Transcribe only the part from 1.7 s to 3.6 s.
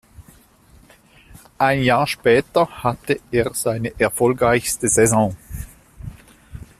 Jahr später hatte er